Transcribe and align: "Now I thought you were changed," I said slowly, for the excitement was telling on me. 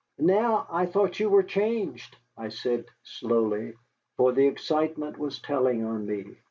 "Now 0.17 0.65
I 0.71 0.87
thought 0.87 1.19
you 1.19 1.29
were 1.29 1.43
changed," 1.43 2.17
I 2.35 2.49
said 2.49 2.85
slowly, 3.03 3.73
for 4.17 4.31
the 4.31 4.47
excitement 4.47 5.19
was 5.19 5.37
telling 5.37 5.83
on 5.85 6.07
me. 6.07 6.39